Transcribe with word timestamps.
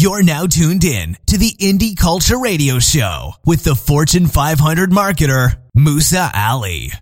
You're 0.00 0.22
now 0.22 0.46
tuned 0.46 0.84
in 0.84 1.16
to 1.26 1.38
the 1.38 1.56
Indie 1.58 1.96
Culture 1.96 2.38
Radio 2.38 2.78
Show 2.78 3.32
with 3.44 3.64
the 3.64 3.74
Fortune 3.74 4.28
500 4.28 4.92
marketer, 4.92 5.56
Musa 5.74 6.30
Ali. 6.32 6.92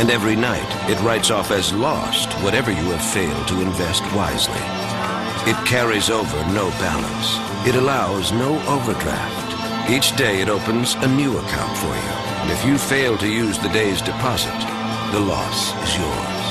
And 0.00 0.10
every 0.10 0.34
night 0.34 0.90
it 0.90 0.98
writes 1.02 1.30
off 1.30 1.50
as 1.50 1.74
lost 1.74 2.32
whatever 2.42 2.70
you 2.70 2.90
have 2.90 3.04
failed 3.04 3.48
to 3.48 3.60
invest 3.60 4.02
wisely. 4.14 4.64
It 5.44 5.66
carries 5.66 6.08
over 6.08 6.38
no 6.54 6.70
balance. 6.80 7.51
It 7.64 7.76
allows 7.76 8.32
no 8.32 8.58
overdraft. 8.66 9.88
Each 9.88 10.16
day 10.16 10.40
it 10.42 10.48
opens 10.48 10.94
a 10.96 11.06
new 11.06 11.38
account 11.38 11.78
for 11.78 11.94
you. 11.94 12.12
And 12.42 12.50
if 12.50 12.64
you 12.64 12.76
fail 12.76 13.16
to 13.18 13.28
use 13.28 13.56
the 13.56 13.68
day's 13.68 14.02
deposit, 14.02 14.58
the 15.12 15.20
loss 15.20 15.70
is 15.84 15.94
yours. 15.94 16.48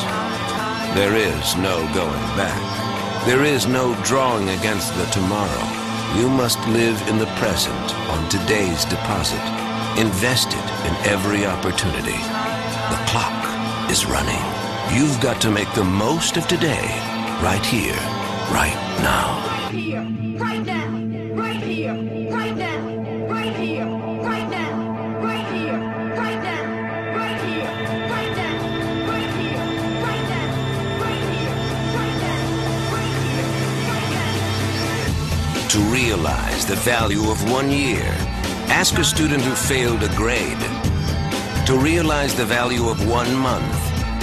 There 0.96 1.18
is 1.18 1.58
no 1.58 1.84
going 1.94 2.28
back. 2.40 3.26
There 3.26 3.44
is 3.44 3.68
no 3.68 3.94
drawing 4.06 4.48
against 4.48 4.96
the 4.96 5.04
tomorrow. 5.08 5.68
You 6.16 6.30
must 6.30 6.66
live 6.70 7.06
in 7.10 7.18
the 7.18 7.34
present 7.36 7.96
on 8.08 8.30
today's 8.30 8.86
deposit, 8.86 9.44
invested 10.00 10.64
in 10.88 10.96
every 11.12 11.46
opportunity. 11.46 12.20
The 12.88 13.04
clock 13.12 13.92
is 13.92 14.06
running. 14.06 14.46
You've 14.96 15.20
got 15.20 15.42
to 15.42 15.52
make 15.52 15.74
the 15.74 15.84
most 15.84 16.38
of 16.38 16.48
today, 16.48 16.88
right 17.44 17.66
here, 17.66 18.00
right 18.50 18.80
now. 19.02 19.61
Right 19.72 19.80
here, 19.80 20.02
right 20.38 20.66
now. 20.66 20.82
To 35.70 35.80
realize 35.84 36.66
the 36.66 36.76
value 36.76 37.32
of 37.32 37.50
one 37.50 37.72
year, 37.72 38.04
ask 38.68 38.98
a 38.98 39.06
student 39.06 39.42
who 39.42 39.56
failed 39.56 40.04
a 40.04 40.14
grade. 40.18 40.60
To 41.68 41.78
realize 41.78 42.36
the 42.36 42.44
value 42.44 42.90
of 42.90 43.08
one 43.08 43.34
month, 43.34 43.64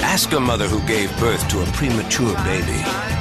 ask 0.02 0.30
a 0.32 0.40
mother 0.40 0.68
who 0.68 0.86
gave 0.86 1.08
birth 1.18 1.48
to 1.48 1.62
a 1.62 1.66
premature 1.72 2.34
baby. 2.44 3.17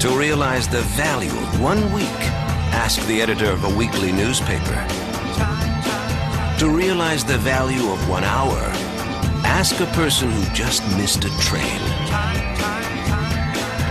To 0.00 0.16
realize 0.16 0.68
the 0.68 0.82
value 0.82 1.28
of 1.28 1.60
one 1.60 1.92
week, 1.92 2.20
ask 2.70 3.04
the 3.08 3.20
editor 3.20 3.50
of 3.50 3.64
a 3.64 3.76
weekly 3.76 4.12
newspaper. 4.12 4.86
To 6.60 6.70
realize 6.70 7.24
the 7.24 7.38
value 7.38 7.90
of 7.90 8.08
one 8.08 8.22
hour, 8.22 8.60
ask 9.44 9.80
a 9.80 9.86
person 9.86 10.30
who 10.30 10.54
just 10.54 10.84
missed 10.96 11.24
a 11.24 11.30
train. 11.40 11.80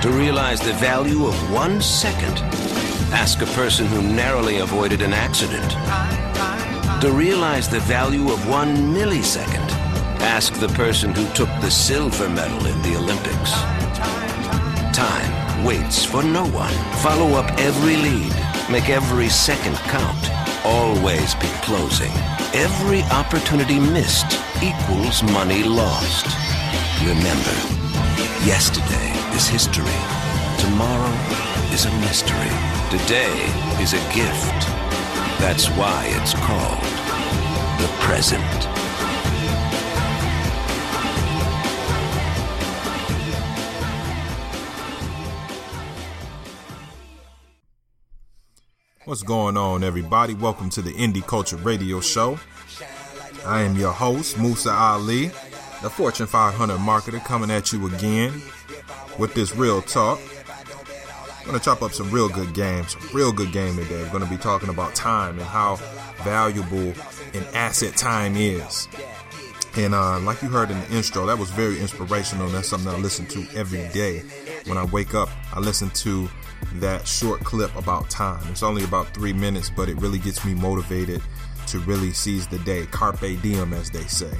To 0.01 0.09
realize 0.09 0.61
the 0.61 0.71
value 0.79 1.25
of 1.25 1.51
one 1.51 1.81
second, 1.81 2.37
ask 3.11 3.41
a 3.41 3.47
person 3.47 3.85
who 3.85 4.01
narrowly 4.01 4.59
avoided 4.59 5.01
an 5.01 5.11
accident. 5.11 5.71
To 7.01 7.11
realize 7.11 7.67
the 7.67 7.81
value 7.81 8.31
of 8.31 8.47
one 8.47 8.77
millisecond, 8.93 9.69
ask 10.21 10.53
the 10.53 10.69
person 10.69 11.13
who 11.13 11.27
took 11.33 11.49
the 11.59 11.69
silver 11.69 12.29
medal 12.29 12.65
in 12.65 12.81
the 12.81 12.95
Olympics. 12.95 13.51
Time 14.95 15.46
waits 15.63 16.03
for 16.03 16.23
no 16.23 16.45
one. 16.47 16.73
Follow 17.01 17.37
up 17.37 17.49
every 17.59 17.95
lead. 17.97 18.33
Make 18.69 18.89
every 18.89 19.29
second 19.29 19.75
count. 19.87 20.29
Always 20.65 21.35
be 21.35 21.47
closing. 21.63 22.11
Every 22.53 23.01
opportunity 23.03 23.79
missed 23.79 24.39
equals 24.61 25.23
money 25.23 25.63
lost. 25.63 26.25
Remember, 27.01 27.57
yesterday 28.45 29.11
is 29.35 29.47
history. 29.47 29.99
Tomorrow 30.59 31.15
is 31.73 31.85
a 31.85 31.91
mystery. 32.01 32.53
Today 32.89 33.37
is 33.81 33.93
a 33.93 34.13
gift. 34.13 34.59
That's 35.39 35.67
why 35.77 36.05
it's 36.17 36.33
called 36.33 36.83
the 37.79 37.87
present. 38.03 38.76
What's 49.07 49.23
going 49.23 49.55
on, 49.55 49.85
everybody? 49.85 50.33
Welcome 50.33 50.69
to 50.71 50.81
the 50.81 50.91
Indie 50.91 51.25
Culture 51.25 51.55
Radio 51.55 52.01
Show. 52.01 52.37
I 53.45 53.61
am 53.61 53.77
your 53.77 53.93
host, 53.93 54.37
Musa 54.37 54.69
Ali, 54.69 55.27
the 55.81 55.89
Fortune 55.89 56.27
500 56.27 56.77
marketer, 56.79 57.23
coming 57.23 57.49
at 57.49 57.71
you 57.71 57.87
again 57.87 58.41
with 59.17 59.33
this 59.33 59.55
real 59.55 59.81
talk. 59.81 60.19
I'm 61.39 61.45
going 61.45 61.57
to 61.57 61.63
chop 61.63 61.81
up 61.81 61.93
some 61.93 62.11
real 62.11 62.27
good 62.27 62.53
games, 62.53 62.97
real 63.13 63.31
good 63.31 63.53
game 63.53 63.77
today. 63.77 64.03
We're 64.03 64.11
going 64.11 64.25
to 64.25 64.29
be 64.29 64.35
talking 64.35 64.67
about 64.67 64.93
time 64.93 65.39
and 65.39 65.47
how 65.47 65.77
valuable 66.25 66.93
an 67.33 67.45
asset 67.53 67.95
time 67.95 68.35
is. 68.35 68.89
And 69.77 69.93
uh, 69.93 70.19
like 70.21 70.41
you 70.41 70.49
heard 70.49 70.71
in 70.71 70.79
the 70.79 70.95
intro, 70.95 71.27
that 71.27 71.37
was 71.37 71.51
very 71.51 71.79
inspirational. 71.79 72.47
That's 72.49 72.67
something 72.67 72.91
I 72.91 72.97
listen 72.97 73.27
to 73.27 73.45
every 73.55 73.87
day. 73.89 74.23
When 74.65 74.75
I 74.75 74.85
wake 74.85 75.13
up, 75.13 75.29
I 75.53 75.59
listen 75.59 75.91
to 75.91 76.27
that 76.77 77.07
short 77.07 77.41
clip 77.43 77.73
about 77.75 78.09
time. 78.09 78.43
It's 78.49 78.63
only 78.63 78.83
about 78.83 79.13
three 79.13 79.33
minutes, 79.33 79.69
but 79.69 79.87
it 79.87 79.95
really 79.97 80.17
gets 80.17 80.43
me 80.43 80.55
motivated 80.55 81.21
to 81.67 81.77
really 81.81 82.11
seize 82.11 82.47
the 82.47 82.57
day. 82.59 82.87
Carpe 82.87 83.39
diem, 83.43 83.71
as 83.73 83.91
they 83.91 84.01
say. 84.05 84.31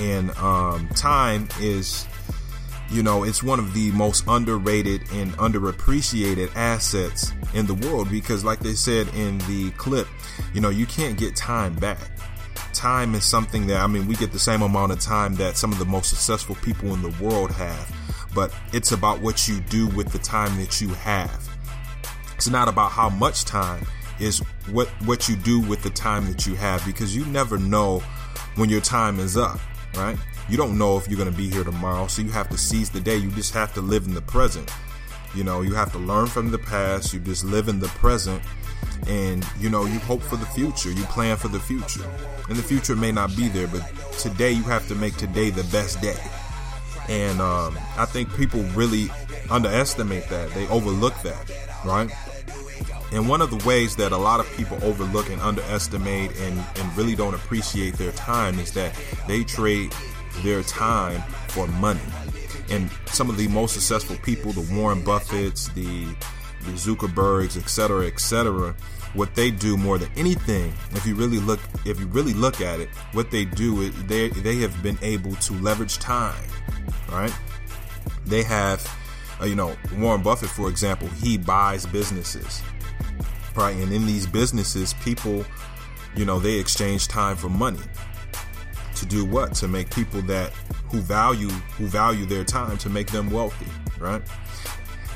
And 0.00 0.32
um, 0.38 0.88
time 0.88 1.48
is, 1.60 2.04
you 2.90 3.04
know, 3.04 3.22
it's 3.22 3.44
one 3.44 3.60
of 3.60 3.74
the 3.74 3.92
most 3.92 4.24
underrated 4.26 5.02
and 5.12 5.30
underappreciated 5.34 6.50
assets 6.56 7.32
in 7.54 7.66
the 7.66 7.74
world 7.74 8.10
because, 8.10 8.44
like 8.44 8.58
they 8.58 8.74
said 8.74 9.06
in 9.14 9.38
the 9.38 9.70
clip, 9.76 10.08
you 10.52 10.60
know, 10.60 10.70
you 10.70 10.86
can't 10.86 11.16
get 11.16 11.36
time 11.36 11.74
back 11.74 12.10
time 12.78 13.16
is 13.16 13.24
something 13.24 13.66
that 13.66 13.80
I 13.80 13.88
mean 13.88 14.06
we 14.06 14.14
get 14.14 14.30
the 14.30 14.38
same 14.38 14.62
amount 14.62 14.92
of 14.92 15.00
time 15.00 15.34
that 15.34 15.56
some 15.56 15.72
of 15.72 15.80
the 15.80 15.84
most 15.84 16.10
successful 16.10 16.54
people 16.62 16.94
in 16.94 17.02
the 17.02 17.10
world 17.22 17.50
have 17.50 17.92
but 18.34 18.54
it's 18.72 18.92
about 18.92 19.20
what 19.20 19.48
you 19.48 19.58
do 19.62 19.88
with 19.88 20.12
the 20.12 20.18
time 20.18 20.56
that 20.60 20.80
you 20.80 20.88
have. 20.90 21.48
It's 22.36 22.48
not 22.48 22.68
about 22.68 22.92
how 22.92 23.08
much 23.08 23.44
time 23.44 23.84
is 24.20 24.38
what 24.70 24.86
what 25.06 25.28
you 25.28 25.34
do 25.34 25.60
with 25.60 25.82
the 25.82 25.90
time 25.90 26.26
that 26.26 26.46
you 26.46 26.54
have 26.54 26.86
because 26.86 27.16
you 27.16 27.24
never 27.26 27.58
know 27.58 27.98
when 28.54 28.68
your 28.68 28.80
time 28.80 29.18
is 29.18 29.36
up 29.36 29.58
right? 29.96 30.16
You 30.48 30.56
don't 30.56 30.78
know 30.78 30.96
if 30.96 31.08
you're 31.08 31.18
going 31.18 31.30
to 31.30 31.36
be 31.36 31.50
here 31.50 31.64
tomorrow 31.64 32.06
so 32.06 32.22
you 32.22 32.30
have 32.30 32.48
to 32.50 32.58
seize 32.58 32.90
the 32.90 33.00
day. 33.00 33.16
You 33.16 33.30
just 33.32 33.52
have 33.54 33.74
to 33.74 33.80
live 33.80 34.06
in 34.06 34.14
the 34.14 34.22
present. 34.22 34.70
You 35.34 35.42
know 35.42 35.62
you 35.62 35.74
have 35.74 35.90
to 35.92 35.98
learn 35.98 36.28
from 36.28 36.52
the 36.52 36.58
past 36.58 37.12
you 37.12 37.18
just 37.18 37.44
live 37.44 37.68
in 37.68 37.80
the 37.80 37.88
present 37.88 38.40
and 39.06 39.46
you 39.58 39.68
know 39.68 39.84
you 39.84 39.98
hope 40.00 40.22
for 40.22 40.36
the 40.36 40.46
future 40.46 40.90
you 40.90 41.04
plan 41.04 41.36
for 41.36 41.48
the 41.48 41.60
future 41.60 42.04
and 42.48 42.56
the 42.56 42.62
future 42.62 42.96
may 42.96 43.12
not 43.12 43.34
be 43.36 43.48
there 43.48 43.68
but 43.68 43.82
today 44.18 44.50
you 44.50 44.62
have 44.62 44.86
to 44.88 44.94
make 44.94 45.16
today 45.16 45.50
the 45.50 45.64
best 45.64 46.00
day 46.00 46.16
and 47.08 47.40
um, 47.40 47.78
i 47.96 48.04
think 48.04 48.34
people 48.36 48.62
really 48.74 49.08
underestimate 49.50 50.28
that 50.28 50.50
they 50.50 50.66
overlook 50.68 51.14
that 51.22 51.50
right 51.84 52.10
and 53.12 53.26
one 53.26 53.40
of 53.40 53.50
the 53.50 53.66
ways 53.66 53.96
that 53.96 54.12
a 54.12 54.16
lot 54.16 54.40
of 54.40 54.56
people 54.56 54.78
overlook 54.82 55.30
and 55.30 55.40
underestimate 55.40 56.30
and, 56.40 56.62
and 56.76 56.96
really 56.96 57.14
don't 57.14 57.32
appreciate 57.32 57.94
their 57.94 58.12
time 58.12 58.58
is 58.58 58.72
that 58.72 58.94
they 59.26 59.42
trade 59.44 59.92
their 60.42 60.62
time 60.62 61.22
for 61.48 61.66
money 61.66 62.00
and 62.70 62.90
some 63.06 63.30
of 63.30 63.38
the 63.38 63.48
most 63.48 63.72
successful 63.72 64.16
people 64.22 64.52
the 64.52 64.74
warren 64.74 65.02
buffetts 65.02 65.72
the 65.74 66.06
the 66.64 66.72
Zuckerbergs, 66.72 67.56
etc., 67.56 68.06
etc., 68.06 68.74
what 69.14 69.34
they 69.34 69.50
do 69.50 69.76
more 69.76 69.98
than 69.98 70.10
anything, 70.16 70.72
if 70.92 71.06
you 71.06 71.14
really 71.14 71.38
look, 71.38 71.60
if 71.84 71.98
you 71.98 72.06
really 72.06 72.34
look 72.34 72.60
at 72.60 72.80
it, 72.80 72.88
what 73.12 73.30
they 73.30 73.44
do 73.44 73.80
is 73.82 74.04
they 74.04 74.28
they 74.28 74.56
have 74.56 74.82
been 74.82 74.98
able 75.02 75.34
to 75.36 75.52
leverage 75.54 75.98
time, 75.98 76.42
right? 77.10 77.32
They 78.26 78.42
have, 78.42 78.86
uh, 79.40 79.46
you 79.46 79.54
know, 79.54 79.74
Warren 79.96 80.22
Buffett, 80.22 80.50
for 80.50 80.68
example, 80.68 81.08
he 81.08 81.38
buys 81.38 81.86
businesses, 81.86 82.62
right? 83.56 83.74
And 83.76 83.92
in 83.92 84.06
these 84.06 84.26
businesses, 84.26 84.94
people, 84.94 85.44
you 86.14 86.24
know, 86.24 86.38
they 86.38 86.58
exchange 86.58 87.08
time 87.08 87.36
for 87.36 87.48
money. 87.48 87.80
To 88.96 89.06
do 89.06 89.24
what? 89.24 89.54
To 89.56 89.68
make 89.68 89.94
people 89.94 90.20
that 90.22 90.52
who 90.90 90.98
value 90.98 91.48
who 91.48 91.86
value 91.86 92.26
their 92.26 92.44
time 92.44 92.76
to 92.78 92.88
make 92.88 93.08
them 93.10 93.30
wealthy, 93.30 93.66
right? 93.98 94.22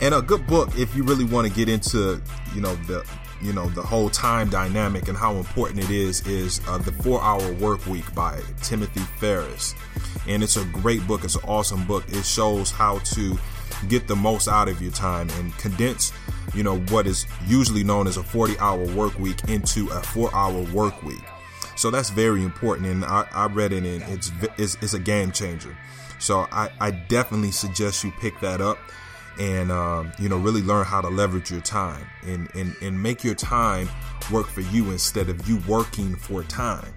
And 0.01 0.15
a 0.15 0.23
good 0.23 0.47
book 0.47 0.77
if 0.77 0.95
you 0.97 1.05
really 1.05 1.25
want 1.25 1.47
to 1.47 1.53
get 1.53 1.69
into, 1.69 2.21
you 2.55 2.61
know, 2.61 2.75
the 2.87 3.07
you 3.43 3.53
know 3.53 3.69
the 3.71 3.83
whole 3.83 4.09
time 4.09 4.49
dynamic 4.49 5.09
and 5.09 5.17
how 5.17 5.35
important 5.35 5.81
it 5.81 5.91
is 5.91 6.27
is 6.27 6.61
uh, 6.69 6.79
the 6.79 6.93
four 6.93 7.21
hour 7.21 7.53
work 7.55 7.85
week 7.87 8.15
by 8.15 8.41
timothy 8.63 9.01
ferriss. 9.19 9.75
And 10.29 10.43
it's 10.43 10.57
a 10.57 10.65
great 10.67 11.05
book. 11.07 11.25
It's 11.25 11.35
an 11.35 11.43
awesome 11.49 11.85
book. 11.85 12.05
It 12.09 12.25
shows 12.25 12.71
how 12.71 12.99
to 12.99 13.37
get 13.89 14.07
the 14.07 14.15
most 14.15 14.47
out 14.47 14.69
of 14.69 14.81
your 14.81 14.93
time 14.93 15.29
and 15.31 15.57
condense 15.59 16.13
you 16.55 16.63
know 16.63 16.79
what 16.79 17.07
is 17.07 17.27
usually 17.47 17.83
known 17.83 18.07
as 18.07 18.17
a 18.17 18.23
40 18.23 18.59
hour 18.59 18.85
work 18.95 19.19
week 19.19 19.43
into 19.49 19.89
a 19.89 20.01
four 20.03 20.35
hour 20.35 20.63
work 20.73 21.03
week. 21.03 21.23
So 21.77 21.91
that's 21.91 22.11
very 22.11 22.45
important 22.45 22.87
and 22.87 23.05
i, 23.05 23.27
I 23.33 23.47
read 23.47 23.73
it 23.73 23.85
and 23.85 24.03
it's, 24.13 24.31
it's, 24.59 24.77
it's 24.83 24.95
a 24.95 24.99
game 24.99 25.33
changer. 25.33 25.77
So 26.19 26.47
I, 26.53 26.71
I 26.79 26.91
definitely 26.93 27.51
suggest 27.51 28.05
you 28.05 28.13
pick 28.21 28.39
that 28.41 28.61
up 28.61 28.79
and 29.39 29.73
um, 29.73 30.13
you 30.19 30.29
know 30.29 30.37
really 30.37 30.63
learn 30.63 30.85
how 30.85 31.01
to 31.01 31.09
leverage 31.09 31.51
your 31.51 31.61
time 31.61 32.07
and, 32.25 32.49
and 32.55 32.75
and 32.83 33.03
make 33.03 33.25
your 33.25 33.35
time 33.35 33.89
work 34.31 34.47
for 34.47 34.61
you 34.61 34.91
instead 34.91 35.29
of 35.29 35.49
you 35.49 35.59
working 35.69 36.17
for 36.17 36.43
time. 36.45 36.93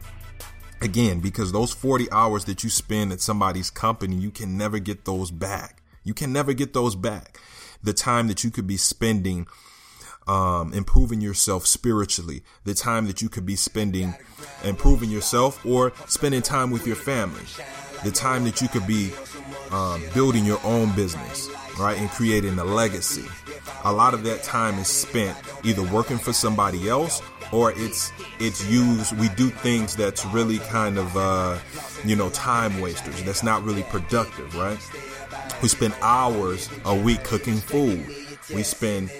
Again 0.82 1.20
because 1.20 1.52
those 1.52 1.74
40 1.74 2.12
hours 2.12 2.46
that 2.46 2.64
you 2.64 2.70
spend 2.70 3.12
at 3.12 3.22
somebody's 3.22 3.70
company 3.70 4.16
you 4.18 4.32
can 4.32 4.58
never 4.58 4.80
get 4.80 5.06
those 5.06 5.32
back. 5.32 5.82
You 6.04 6.14
can 6.14 6.32
never 6.32 6.54
get 6.54 6.74
those 6.74 6.96
back. 6.96 7.40
The 7.82 7.94
time 7.94 8.28
that 8.28 8.44
you 8.44 8.52
could 8.52 8.68
be 8.68 8.78
spending 8.78 9.48
um, 10.28 10.74
improving 10.74 11.22
yourself 11.22 11.66
spiritually, 11.68 12.44
the 12.64 12.74
time 12.74 13.06
that 13.08 13.22
you 13.22 13.30
could 13.30 13.46
be 13.46 13.56
spending 13.56 14.16
improving 14.64 15.10
yourself 15.10 15.64
or 15.66 15.94
spending 16.08 16.42
time 16.42 16.72
with 16.72 16.88
your 16.88 16.96
family, 16.96 17.44
the 18.04 18.12
time 18.12 18.44
that 18.46 18.62
you 18.62 18.68
could 18.68 18.88
be 18.88 19.12
um, 19.72 20.04
building 20.14 20.46
your 20.46 20.60
own 20.64 20.94
business, 20.96 21.50
right, 21.80 21.98
and 21.98 22.10
creating 22.10 22.58
a 22.60 22.64
legacy. 22.64 23.26
A 23.84 23.92
lot 23.92 24.14
of 24.14 24.24
that 24.24 24.44
time 24.44 24.76
is 24.80 24.88
spent 24.88 25.38
either 25.64 25.84
working 25.84 26.18
for 26.18 26.34
somebody 26.34 26.90
else 26.90 27.22
or 27.52 27.72
it's 27.76 28.12
it's 28.40 28.66
used. 28.70 29.18
We 29.18 29.30
do 29.30 29.50
things 29.50 29.96
that's 29.96 30.26
really 30.28 30.60
kind 30.60 30.98
of 30.98 31.16
uh, 31.16 31.58
you 32.04 32.16
know 32.16 32.30
time 32.30 32.82
wasters. 32.82 33.24
That's 33.24 33.44
not 33.44 33.64
really 33.64 33.84
productive, 33.84 34.56
right? 34.56 34.80
We 35.62 35.70
spend 35.70 35.96
hours 36.02 36.70
a 36.86 36.96
week 36.96 37.24
cooking 37.24 37.58
food. 37.58 38.06
We 38.54 38.62
spend, 38.62 39.12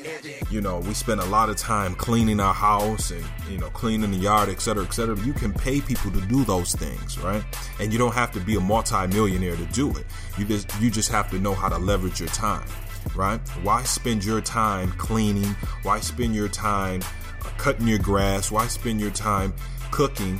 you 0.52 0.62
know, 0.62 0.80
we 0.80 0.94
spend 0.94 1.20
a 1.20 1.26
lot 1.26 1.50
of 1.50 1.58
time 1.58 1.96
cleaning 1.96 2.40
our 2.40 2.54
house 2.54 3.10
and, 3.10 3.26
you 3.50 3.58
know, 3.58 3.70
cleaning 3.72 4.12
the 4.12 4.18
yard, 4.18 4.50
et 4.50 4.62
cetera, 4.62 4.84
et 4.84 4.94
cetera. 4.94 5.18
You 5.22 5.34
can 5.34 5.52
pay 5.52 5.82
people 5.82 6.12
to 6.12 6.22
do 6.22 6.44
those 6.44 6.76
things, 6.76 7.18
right? 7.20 7.44
And 7.80 7.92
you 7.92 7.98
don't 7.98 8.14
have 8.14 8.32
to 8.34 8.40
be 8.40 8.56
a 8.56 8.60
multimillionaire 8.60 9.56
to 9.56 9.66
do 9.66 9.90
it. 9.98 10.06
You 10.38 10.46
just, 10.46 10.80
you 10.80 10.92
just 10.92 11.12
have 11.12 11.32
to 11.32 11.40
know 11.40 11.56
how 11.56 11.70
to 11.70 11.78
leverage 11.78 12.20
your 12.20 12.30
time, 12.30 12.68
right? 13.16 13.40
Why 13.64 13.82
spend 13.84 14.24
your 14.24 14.42
time 14.42 14.92
cleaning? 14.92 15.56
Why 15.82 16.02
spend 16.02 16.36
your 16.36 16.48
time 16.48 17.02
uh, 17.42 17.50
cutting 17.58 17.88
your 17.88 18.00
grass? 18.00 18.52
Why 18.52 18.68
spend 18.68 19.02
your 19.02 19.12
time 19.12 19.54
cooking 19.90 20.40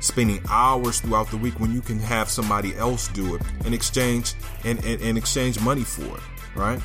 spending 0.00 0.40
hours 0.50 1.00
throughout 1.00 1.30
the 1.30 1.36
week 1.36 1.58
when 1.60 1.72
you 1.72 1.80
can 1.80 1.98
have 1.98 2.28
somebody 2.28 2.76
else 2.76 3.08
do 3.08 3.36
it 3.36 3.42
in 3.64 3.72
exchange 3.72 4.34
and, 4.64 4.84
and, 4.84 5.00
and 5.00 5.16
exchange 5.16 5.58
money 5.60 5.82
for 5.82 6.02
it, 6.02 6.22
right? 6.54 6.80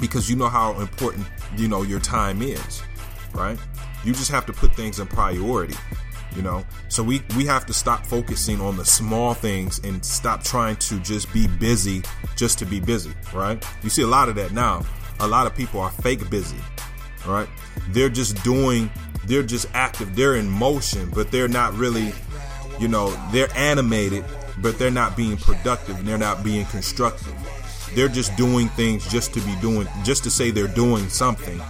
Because 0.00 0.28
you 0.30 0.36
know 0.36 0.48
how 0.48 0.78
important, 0.80 1.26
you 1.56 1.68
know, 1.68 1.82
your 1.82 2.00
time 2.00 2.42
is, 2.42 2.82
right? 3.34 3.58
You 4.04 4.12
just 4.12 4.30
have 4.30 4.46
to 4.46 4.52
put 4.52 4.74
things 4.74 5.00
in 5.00 5.06
priority, 5.06 5.76
you 6.36 6.42
know? 6.42 6.64
So 6.88 7.02
we, 7.02 7.22
we 7.36 7.44
have 7.46 7.66
to 7.66 7.72
stop 7.72 8.06
focusing 8.06 8.60
on 8.60 8.76
the 8.76 8.84
small 8.84 9.34
things 9.34 9.80
and 9.84 10.04
stop 10.04 10.44
trying 10.44 10.76
to 10.76 11.00
just 11.00 11.32
be 11.32 11.48
busy 11.48 12.02
just 12.36 12.58
to 12.60 12.66
be 12.66 12.80
busy, 12.80 13.12
right? 13.34 13.64
You 13.82 13.90
see 13.90 14.02
a 14.02 14.06
lot 14.06 14.28
of 14.28 14.36
that 14.36 14.52
now. 14.52 14.84
A 15.20 15.26
lot 15.26 15.48
of 15.48 15.56
people 15.56 15.80
are 15.80 15.90
fake 15.90 16.30
busy, 16.30 16.58
right? 17.26 17.48
They're 17.90 18.08
just 18.08 18.42
doing 18.44 18.88
they're 19.28 19.42
just 19.42 19.66
active 19.74 20.16
they're 20.16 20.36
in 20.36 20.48
motion 20.48 21.10
but 21.14 21.30
they're 21.30 21.48
not 21.48 21.72
really 21.74 22.12
you 22.80 22.88
know 22.88 23.10
they're 23.30 23.54
animated 23.56 24.24
but 24.58 24.78
they're 24.78 24.90
not 24.90 25.16
being 25.16 25.36
productive 25.36 25.96
and 25.98 26.08
they're 26.08 26.18
not 26.18 26.42
being 26.42 26.64
constructive 26.66 27.34
they're 27.94 28.08
just 28.08 28.36
doing 28.36 28.68
things 28.70 29.06
just 29.10 29.34
to 29.34 29.40
be 29.40 29.54
doing 29.60 29.86
just 30.04 30.24
to 30.24 30.30
say 30.30 30.50
they're 30.50 30.68
doing 30.68 31.08
something. 31.08 31.60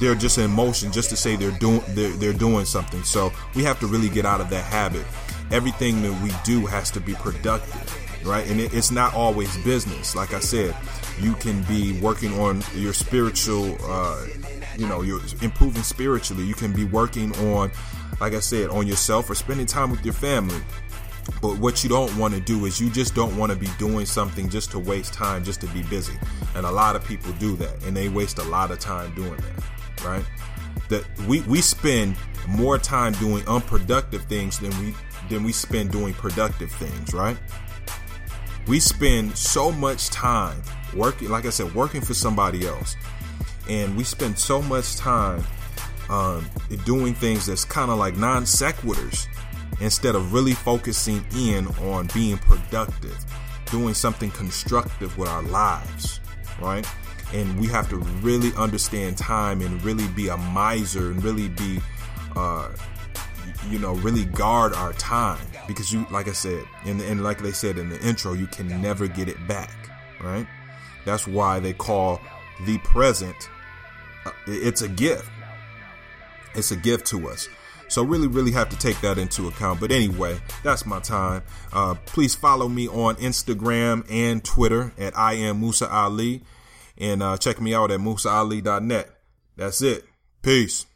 They're 0.00 0.14
just 0.14 0.38
in 0.38 0.50
motion 0.50 0.90
just 0.90 1.10
to 1.10 1.16
say 1.16 1.36
they're 1.36 1.58
doing 1.58 1.82
they're, 1.88 2.12
they're 2.12 2.32
doing 2.32 2.64
something. 2.64 3.02
So 3.04 3.32
we 3.54 3.62
have 3.64 3.78
to 3.80 3.86
really 3.86 4.08
get 4.08 4.26
out 4.26 4.40
of 4.40 4.50
that 4.50 4.64
habit. 4.64 5.04
Everything 5.50 6.02
that 6.02 6.22
we 6.22 6.32
do 6.44 6.66
has 6.66 6.90
to 6.92 7.00
be 7.00 7.14
productive 7.14 7.98
right? 8.24 8.48
And 8.48 8.60
it, 8.60 8.72
it's 8.72 8.92
not 8.92 9.14
always 9.14 9.56
business. 9.64 10.14
Like 10.14 10.32
i 10.32 10.40
said 10.40 10.76
you 11.20 11.34
can 11.34 11.62
be 11.64 11.98
working 12.00 12.38
on 12.40 12.62
your 12.74 12.92
spiritual 12.92 13.76
uh, 13.82 14.26
you 14.78 14.88
know 14.88 15.02
you're 15.02 15.20
improving 15.40 15.82
spiritually. 15.82 16.44
You 16.44 16.54
can 16.54 16.72
be 16.72 16.84
working 16.84 17.34
on 17.36 17.70
like 18.20 18.34
i 18.34 18.40
said 18.40 18.70
on 18.70 18.86
yourself 18.86 19.28
or 19.28 19.34
spending 19.34 19.66
time 19.66 19.90
with 19.90 20.04
your 20.04 20.14
family 20.14 20.60
but 21.40 21.58
what 21.58 21.82
you 21.82 21.88
don't 21.88 22.16
want 22.16 22.34
to 22.34 22.40
do 22.40 22.64
is 22.66 22.80
you 22.80 22.90
just 22.90 23.14
don't 23.14 23.36
want 23.36 23.52
to 23.52 23.58
be 23.58 23.68
doing 23.78 24.06
something 24.06 24.48
just 24.48 24.70
to 24.72 24.78
waste 24.78 25.14
time 25.14 25.44
just 25.44 25.60
to 25.60 25.66
be 25.68 25.82
busy. 25.84 26.14
And 26.54 26.66
a 26.66 26.70
lot 26.70 26.96
of 26.96 27.04
people 27.04 27.32
do 27.34 27.56
that 27.56 27.82
and 27.84 27.96
they 27.96 28.08
waste 28.08 28.38
a 28.38 28.44
lot 28.44 28.70
of 28.70 28.78
time 28.78 29.14
doing 29.14 29.36
that 29.36 30.04
right? 30.04 30.24
That 30.88 31.04
we 31.26 31.40
we 31.42 31.60
spend 31.60 32.16
more 32.48 32.78
time 32.78 33.12
doing 33.14 33.46
unproductive 33.46 34.24
things 34.24 34.58
than 34.58 34.70
we 34.80 34.94
than 35.28 35.44
we 35.44 35.52
spend 35.52 35.92
doing 35.92 36.14
productive 36.14 36.70
things 36.72 37.14
right? 37.14 37.36
We 38.66 38.80
spend 38.80 39.36
so 39.36 39.72
much 39.72 40.08
time 40.10 40.62
working 40.94 41.30
like 41.30 41.46
i 41.46 41.50
said 41.50 41.74
working 41.74 42.00
for 42.00 42.14
somebody 42.14 42.66
else 42.66 42.96
and 43.68 43.96
we 43.96 44.04
spend 44.04 44.38
so 44.38 44.60
much 44.60 44.96
time 44.96 45.42
um, 46.10 46.44
doing 46.84 47.14
things 47.14 47.46
that's 47.46 47.64
kind 47.64 47.90
of 47.90 47.98
like 47.98 48.16
non 48.16 48.42
sequiturs 48.42 49.26
instead 49.82 50.14
of 50.14 50.32
really 50.32 50.52
focusing 50.52 51.24
in 51.36 51.66
on 51.88 52.08
being 52.14 52.38
productive, 52.38 53.16
doing 53.70 53.94
something 53.94 54.30
constructive 54.30 55.16
with 55.18 55.28
our 55.28 55.42
lives, 55.42 56.20
right? 56.60 56.86
And 57.34 57.58
we 57.58 57.66
have 57.68 57.88
to 57.90 57.96
really 57.96 58.52
understand 58.56 59.18
time 59.18 59.60
and 59.60 59.82
really 59.82 60.06
be 60.08 60.28
a 60.28 60.36
miser 60.36 61.10
and 61.10 61.22
really 61.24 61.48
be, 61.48 61.80
uh, 62.36 62.70
you 63.68 63.78
know, 63.78 63.94
really 63.94 64.24
guard 64.24 64.72
our 64.74 64.92
time 64.94 65.44
because 65.66 65.92
you, 65.92 66.06
like 66.10 66.28
I 66.28 66.32
said, 66.32 66.64
and, 66.84 67.00
and 67.00 67.24
like 67.24 67.38
they 67.38 67.52
said 67.52 67.78
in 67.78 67.88
the 67.88 68.00
intro, 68.06 68.34
you 68.34 68.46
can 68.46 68.80
never 68.80 69.08
get 69.08 69.28
it 69.28 69.48
back, 69.48 69.74
right? 70.22 70.46
That's 71.04 71.26
why 71.26 71.58
they 71.58 71.72
call 71.72 72.20
the 72.66 72.78
present 72.78 73.48
uh, 74.24 74.30
it's 74.46 74.82
a 74.82 74.88
gift 74.88 75.28
it's 76.54 76.70
a 76.70 76.76
gift 76.76 77.06
to 77.06 77.28
us 77.28 77.48
so 77.92 78.02
really 78.02 78.26
really 78.26 78.52
have 78.52 78.68
to 78.70 78.78
take 78.78 79.00
that 79.00 79.18
into 79.18 79.48
account. 79.48 79.80
But 79.80 79.92
anyway 79.92 80.40
that's 80.62 80.86
my 80.86 81.00
time. 81.00 81.42
Uh, 81.72 81.94
please 82.06 82.34
follow 82.34 82.68
me 82.68 82.88
on 82.88 83.16
instagram 83.16 84.04
and 84.10 84.42
twitter 84.44 84.92
at 84.98 85.16
i 85.16 85.34
am 85.34 85.60
musa 85.60 85.90
ali. 85.92 86.42
And 86.98 87.22
uh, 87.22 87.36
check 87.36 87.60
me 87.60 87.74
out 87.74 87.90
at 87.90 88.00
musaali.net 88.00 89.08
that's 89.56 89.82
it. 89.82 90.04
Peace 90.42 90.86